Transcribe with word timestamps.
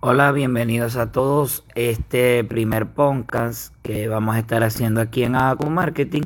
Hola, 0.00 0.30
bienvenidos 0.30 0.94
a 0.94 1.10
todos. 1.10 1.64
Este 1.74 2.44
primer 2.44 2.86
podcast 2.86 3.74
que 3.82 4.06
vamos 4.06 4.36
a 4.36 4.38
estar 4.38 4.62
haciendo 4.62 5.00
aquí 5.00 5.24
en 5.24 5.34
Acu 5.34 5.68
Marketing. 5.70 6.22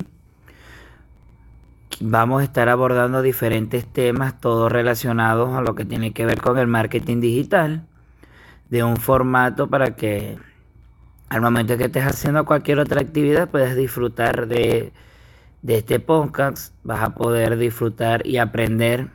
Vamos 1.98 2.42
a 2.42 2.44
estar 2.44 2.68
abordando 2.68 3.22
diferentes 3.22 3.86
temas, 3.86 4.38
todos 4.38 4.70
relacionados 4.70 5.54
a 5.54 5.62
lo 5.62 5.74
que 5.74 5.86
tiene 5.86 6.12
que 6.12 6.26
ver 6.26 6.42
con 6.42 6.58
el 6.58 6.66
marketing 6.66 7.22
digital, 7.22 7.86
de 8.68 8.84
un 8.84 8.98
formato 8.98 9.70
para 9.70 9.96
que 9.96 10.36
al 11.30 11.40
momento 11.40 11.78
que 11.78 11.84
estés 11.84 12.04
haciendo 12.04 12.44
cualquier 12.44 12.78
otra 12.78 13.00
actividad 13.00 13.48
puedas 13.48 13.74
disfrutar 13.74 14.48
de, 14.48 14.92
de 15.62 15.78
este 15.78 15.98
podcast. 15.98 16.74
Vas 16.84 17.02
a 17.02 17.14
poder 17.14 17.56
disfrutar 17.56 18.26
y 18.26 18.36
aprender 18.36 19.08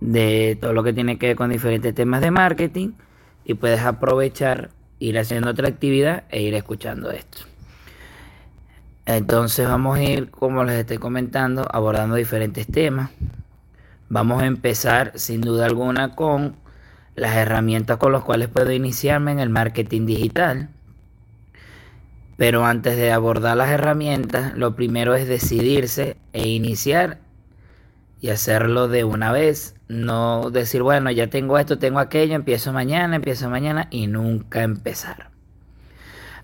de 0.00 0.58
todo 0.60 0.74
lo 0.74 0.82
que 0.82 0.92
tiene 0.92 1.16
que 1.16 1.28
ver 1.28 1.36
con 1.36 1.48
diferentes 1.48 1.94
temas 1.94 2.20
de 2.20 2.30
marketing 2.30 2.90
y 3.44 3.54
puedes 3.54 3.80
aprovechar, 3.80 4.70
ir 4.98 5.18
haciendo 5.18 5.50
otra 5.50 5.68
actividad 5.68 6.24
e 6.30 6.42
ir 6.42 6.54
escuchando 6.54 7.10
esto. 7.10 7.44
Entonces 9.04 9.66
vamos 9.66 9.98
a 9.98 10.02
ir, 10.02 10.30
como 10.30 10.62
les 10.64 10.76
estoy 10.76 10.98
comentando, 10.98 11.66
abordando 11.70 12.14
diferentes 12.14 12.66
temas. 12.66 13.10
Vamos 14.08 14.42
a 14.42 14.46
empezar 14.46 15.12
sin 15.16 15.40
duda 15.40 15.66
alguna 15.66 16.14
con 16.14 16.54
las 17.14 17.34
herramientas 17.36 17.98
con 17.98 18.12
las 18.12 18.22
cuales 18.22 18.48
puedo 18.48 18.72
iniciarme 18.72 19.32
en 19.32 19.40
el 19.40 19.50
marketing 19.50 20.06
digital. 20.06 20.68
Pero 22.36 22.64
antes 22.64 22.96
de 22.96 23.12
abordar 23.12 23.56
las 23.56 23.70
herramientas, 23.70 24.56
lo 24.56 24.74
primero 24.74 25.14
es 25.14 25.28
decidirse 25.28 26.16
e 26.32 26.48
iniciar 26.48 27.18
y 28.22 28.30
hacerlo 28.30 28.86
de 28.86 29.02
una 29.04 29.32
vez. 29.32 29.74
No 29.88 30.50
decir, 30.50 30.82
bueno, 30.82 31.10
ya 31.10 31.26
tengo 31.26 31.58
esto, 31.58 31.78
tengo 31.78 31.98
aquello, 31.98 32.36
empiezo 32.36 32.72
mañana, 32.72 33.16
empiezo 33.16 33.50
mañana 33.50 33.88
y 33.90 34.06
nunca 34.06 34.62
empezar. 34.62 35.30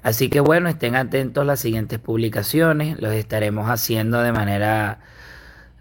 Así 0.03 0.29
que 0.29 0.41
bueno, 0.41 0.69
estén 0.69 0.97
atentos 0.97 1.43
a 1.43 1.45
las 1.45 1.61
siguientes 1.61 2.01
publicaciones. 2.01 3.01
Los 3.01 3.15
estaremos 3.15 3.71
haciendo 3.71 4.21
de 4.21 4.33
manera 4.33 4.99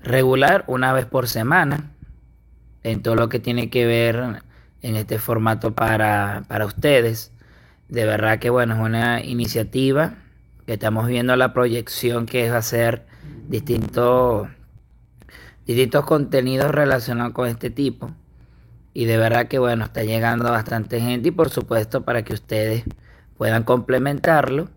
regular, 0.03 0.63
una 0.67 0.93
vez 0.93 1.07
por 1.07 1.27
semana, 1.27 1.89
en 2.83 3.01
todo 3.01 3.15
lo 3.15 3.27
que 3.27 3.39
tiene 3.39 3.71
que 3.71 3.87
ver 3.87 4.43
en 4.83 4.95
este 4.95 5.17
formato 5.17 5.73
para, 5.73 6.43
para 6.47 6.67
ustedes. 6.67 7.31
De 7.89 8.05
verdad 8.05 8.37
que 8.37 8.51
bueno, 8.51 8.75
es 8.75 8.81
una 8.81 9.23
iniciativa 9.23 10.13
que 10.67 10.73
estamos 10.73 11.07
viendo 11.07 11.35
la 11.35 11.53
proyección 11.53 12.27
que 12.27 12.45
es 12.45 12.51
hacer 12.51 13.07
distintos 13.47 14.47
distintos 15.67 16.05
contenidos 16.05 16.71
relacionados 16.71 17.33
con 17.33 17.47
este 17.47 17.69
tipo. 17.69 18.11
Y 18.93 19.05
de 19.05 19.17
verdad 19.17 19.47
que 19.47 19.59
bueno, 19.59 19.85
está 19.85 20.03
llegando 20.03 20.49
bastante 20.49 20.99
gente 20.99 21.27
y 21.29 21.31
por 21.31 21.49
supuesto 21.49 22.03
para 22.03 22.23
que 22.23 22.33
ustedes 22.33 22.83
puedan 23.37 23.63
complementarlo. 23.63 24.69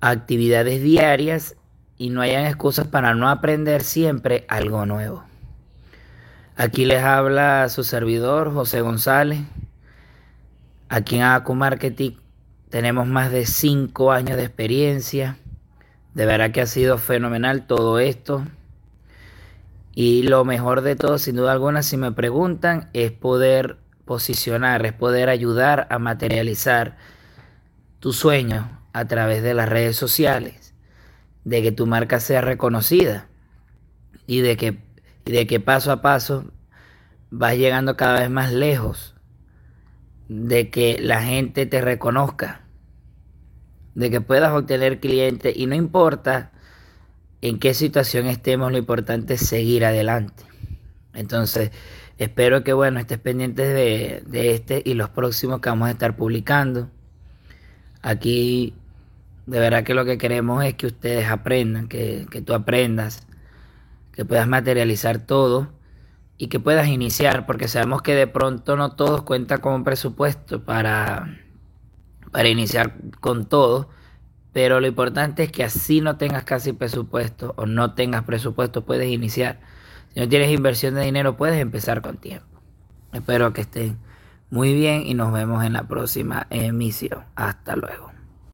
Actividades 0.00 0.82
diarias 0.82 1.56
y 1.96 2.10
no 2.10 2.20
hayan 2.20 2.44
excusas 2.44 2.86
para 2.86 3.14
no 3.14 3.28
aprender 3.28 3.82
siempre 3.82 4.44
algo 4.48 4.84
nuevo. 4.86 5.24
Aquí 6.54 6.84
les 6.84 7.02
habla 7.02 7.68
su 7.70 7.82
servidor 7.82 8.52
José 8.52 8.82
González. 8.82 9.40
Aquí 10.88 11.16
en 11.16 11.22
Acu 11.22 11.54
Marketing 11.54 12.12
tenemos 12.68 13.06
más 13.06 13.32
de 13.32 13.46
5 13.46 14.12
años 14.12 14.36
de 14.36 14.44
experiencia. 14.44 15.38
De 16.14 16.26
verdad 16.26 16.52
que 16.52 16.60
ha 16.60 16.66
sido 16.66 16.98
fenomenal 16.98 17.66
todo 17.66 17.98
esto. 17.98 18.44
Y 19.98 20.24
lo 20.24 20.44
mejor 20.44 20.82
de 20.82 20.94
todo, 20.94 21.16
sin 21.16 21.36
duda 21.36 21.52
alguna, 21.52 21.82
si 21.82 21.96
me 21.96 22.12
preguntan, 22.12 22.90
es 22.92 23.12
poder 23.12 23.78
posicionar, 24.04 24.84
es 24.84 24.92
poder 24.92 25.30
ayudar 25.30 25.86
a 25.88 25.98
materializar 25.98 26.98
tu 27.98 28.12
sueño 28.12 28.78
a 28.92 29.06
través 29.06 29.42
de 29.42 29.54
las 29.54 29.70
redes 29.70 29.96
sociales, 29.96 30.74
de 31.44 31.62
que 31.62 31.72
tu 31.72 31.86
marca 31.86 32.20
sea 32.20 32.42
reconocida 32.42 33.28
y 34.26 34.42
de 34.42 34.58
que, 34.58 34.84
de 35.24 35.46
que 35.46 35.60
paso 35.60 35.90
a 35.90 36.02
paso 36.02 36.44
vas 37.30 37.56
llegando 37.56 37.96
cada 37.96 38.20
vez 38.20 38.28
más 38.28 38.52
lejos, 38.52 39.14
de 40.28 40.68
que 40.68 40.98
la 41.00 41.22
gente 41.22 41.64
te 41.64 41.80
reconozca, 41.80 42.66
de 43.94 44.10
que 44.10 44.20
puedas 44.20 44.52
obtener 44.52 45.00
clientes 45.00 45.56
y 45.56 45.64
no 45.64 45.74
importa 45.74 46.52
en 47.42 47.58
qué 47.58 47.74
situación 47.74 48.26
estemos, 48.26 48.72
lo 48.72 48.78
importante 48.78 49.34
es 49.34 49.40
seguir 49.40 49.84
adelante. 49.84 50.44
Entonces, 51.14 51.70
espero 52.18 52.64
que, 52.64 52.72
bueno, 52.72 53.00
estés 53.00 53.18
pendientes 53.18 53.68
de, 53.68 54.22
de 54.26 54.54
este 54.54 54.82
y 54.84 54.94
los 54.94 55.10
próximos 55.10 55.60
que 55.60 55.68
vamos 55.68 55.88
a 55.88 55.92
estar 55.92 56.16
publicando. 56.16 56.90
Aquí, 58.02 58.74
de 59.46 59.60
verdad 59.60 59.84
que 59.84 59.94
lo 59.94 60.04
que 60.04 60.18
queremos 60.18 60.64
es 60.64 60.74
que 60.74 60.86
ustedes 60.86 61.28
aprendan, 61.28 61.88
que, 61.88 62.26
que 62.30 62.42
tú 62.42 62.54
aprendas, 62.54 63.26
que 64.12 64.24
puedas 64.24 64.48
materializar 64.48 65.18
todo 65.18 65.72
y 66.38 66.48
que 66.48 66.60
puedas 66.60 66.88
iniciar, 66.88 67.46
porque 67.46 67.68
sabemos 67.68 68.02
que 68.02 68.14
de 68.14 68.26
pronto 68.26 68.76
no 68.76 68.92
todos 68.92 69.22
cuentan 69.22 69.60
con 69.60 69.74
un 69.74 69.84
presupuesto 69.84 70.62
para, 70.64 71.38
para 72.30 72.48
iniciar 72.48 72.94
con 73.20 73.46
todo 73.46 73.88
pero 74.56 74.80
lo 74.80 74.86
importante 74.86 75.42
es 75.42 75.52
que 75.52 75.64
así 75.64 76.00
no 76.00 76.16
tengas 76.16 76.44
casi 76.44 76.72
presupuesto 76.72 77.52
o 77.58 77.66
no 77.66 77.92
tengas 77.92 78.24
presupuesto, 78.24 78.86
puedes 78.86 79.10
iniciar. 79.10 79.60
Si 80.14 80.20
no 80.20 80.30
tienes 80.30 80.50
inversión 80.50 80.94
de 80.94 81.02
dinero, 81.02 81.36
puedes 81.36 81.60
empezar 81.60 82.00
con 82.00 82.16
tiempo. 82.16 82.62
Espero 83.12 83.52
que 83.52 83.60
estén 83.60 83.98
muy 84.48 84.72
bien 84.72 85.06
y 85.06 85.12
nos 85.12 85.30
vemos 85.30 85.62
en 85.62 85.74
la 85.74 85.86
próxima 85.86 86.46
emisión. 86.48 87.24
Hasta 87.34 87.76
luego. 87.76 88.15